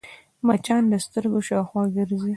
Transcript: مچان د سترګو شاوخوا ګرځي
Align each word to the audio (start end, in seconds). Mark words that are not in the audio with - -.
مچان 0.47 0.83
د 0.91 0.93
سترګو 1.05 1.39
شاوخوا 1.47 1.83
ګرځي 1.95 2.29